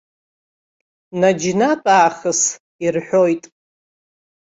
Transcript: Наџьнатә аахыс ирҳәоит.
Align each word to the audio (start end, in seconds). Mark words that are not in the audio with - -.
Наџьнатә 1.19 1.89
аахыс 1.97 2.41
ирҳәоит. 2.83 3.43